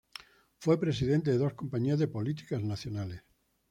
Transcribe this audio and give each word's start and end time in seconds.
Fue 0.57 0.79
presidente 0.79 1.29
de 1.29 1.37
dos 1.37 1.53
compañías 1.53 1.99
de 1.99 2.07
políticas 2.07 2.63
nacionales. 2.63 3.21